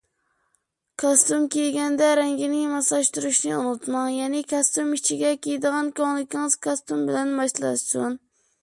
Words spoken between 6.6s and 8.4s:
كاستۇم بىلەن ماسلاشسۇن.